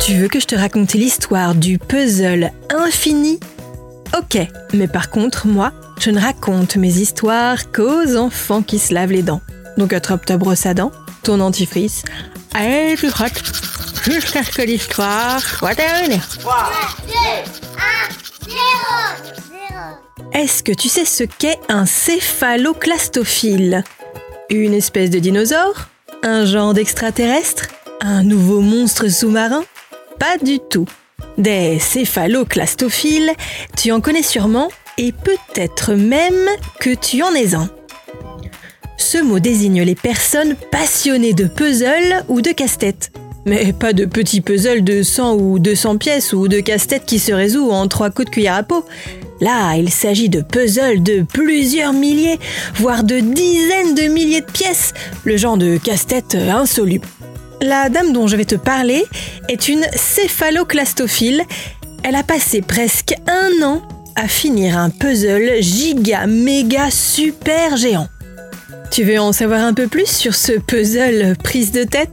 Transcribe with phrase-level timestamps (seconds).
[0.00, 3.38] Tu veux que je te raconte l'histoire du puzzle infini?
[4.18, 4.38] Ok,
[4.74, 9.22] mais par contre, moi, je ne raconte mes histoires qu'aux enfants qui se lavent les
[9.22, 9.40] dents.
[9.76, 10.90] Donc attrape ta brosse à dents,
[11.22, 12.02] ton dentifrice,
[12.60, 13.40] et tu frottes
[14.10, 16.20] jusqu'à ce que l'histoire soit terminée.
[16.40, 16.70] 3,
[17.06, 18.56] 2, 1, 0,
[20.32, 23.84] Est-ce que tu sais ce qu'est un céphaloclastophile?
[24.50, 25.88] Une espèce de dinosaure?
[26.22, 27.66] Un genre d'extraterrestre?
[28.00, 29.64] Un nouveau monstre sous-marin?
[30.18, 30.86] Pas du tout.
[31.38, 33.32] Des céphaloclastophiles,
[33.76, 36.48] tu en connais sûrement et peut-être même
[36.80, 37.70] que tu en es un.
[38.96, 43.12] Ce mot désigne les personnes passionnées de puzzles ou de casse-tête.
[43.46, 47.32] Mais pas de petits puzzles de 100 ou 200 pièces ou de casse-tête qui se
[47.32, 48.84] résout en trois coups de cuillère à peau.
[49.40, 52.38] Là, il s'agit de puzzles de plusieurs milliers,
[52.74, 54.92] voire de dizaines de milliers de pièces,
[55.24, 57.06] le genre de casse-tête insoluble.
[57.62, 59.04] La dame dont je vais te parler
[59.48, 61.42] est une céphaloclastophile.
[62.02, 63.82] Elle a passé presque un an
[64.16, 68.08] à finir un puzzle giga méga super géant.
[68.90, 72.10] Tu veux en savoir un peu plus sur ce puzzle prise de tête?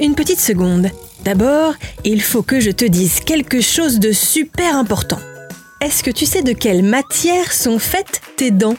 [0.00, 0.88] Une petite seconde.
[1.24, 5.18] D'abord, il faut que je te dise quelque chose de super important.
[5.82, 8.78] Est-ce que tu sais de quelle matière sont faites tes dents?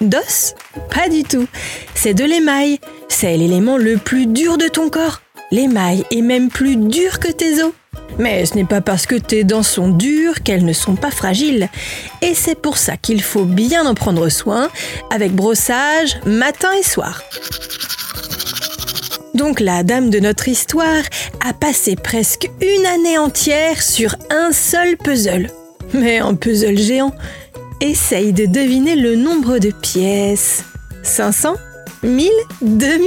[0.00, 0.54] D'os?
[0.94, 1.48] Pas du tout.
[1.96, 2.78] C'est de l'émail.
[3.08, 5.20] C'est l'élément le plus dur de ton corps.
[5.50, 7.72] L'émail est même plus dur que tes os.
[8.20, 11.68] Mais ce n'est pas parce que tes dents sont dures qu'elles ne sont pas fragiles.
[12.20, 14.70] Et c'est pour ça qu'il faut bien en prendre soin
[15.10, 17.20] avec brossage matin et soir.
[19.34, 21.02] Donc la dame de notre histoire
[21.46, 25.50] a passé presque une année entière sur un seul puzzle.
[25.94, 27.14] Mais un puzzle géant.
[27.80, 30.64] Essaye de deviner le nombre de pièces.
[31.02, 31.54] 500
[32.04, 32.30] 1000
[32.62, 33.06] 2000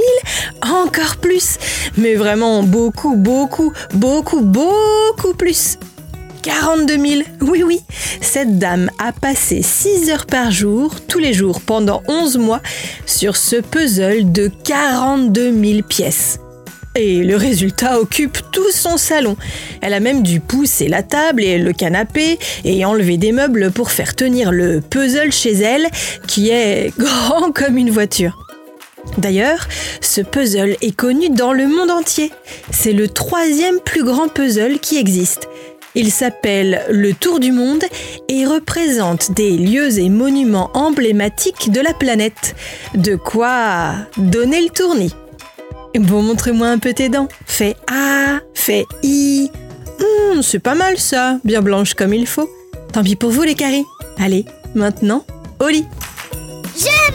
[0.64, 1.58] Encore plus
[1.98, 5.78] Mais vraiment beaucoup, beaucoup, beaucoup, beaucoup plus
[6.46, 7.82] 42 000 Oui, oui
[8.22, 12.62] Cette dame a passé 6 heures par jour, tous les jours, pendant 11 mois,
[13.08, 16.38] sur ce puzzle de 42 000 pièces.
[16.94, 19.38] Et le résultat occupe tout son salon.
[19.82, 23.90] Elle a même dû pousser la table et le canapé et enlever des meubles pour
[23.90, 25.88] faire tenir le puzzle chez elle,
[26.28, 28.38] qui est grand comme une voiture.
[29.18, 29.68] D'ailleurs,
[30.00, 32.32] ce puzzle est connu dans le monde entier.
[32.72, 35.48] C'est le troisième plus grand puzzle qui existe.
[35.96, 37.84] Il s'appelle le Tour du Monde
[38.28, 42.56] et représente des lieux et monuments emblématiques de la planète.
[42.96, 45.14] De quoi donner le tournis?
[45.98, 47.30] Bon, montre-moi un peu tes dents.
[47.46, 49.50] Fais A, fais I.
[50.00, 52.50] Hmm, c'est pas mal ça, bien blanche comme il faut.
[52.92, 53.86] Tant pis pour vous les caries.
[54.18, 55.26] Allez, maintenant,
[55.60, 55.86] au lit.
[56.78, 57.15] Je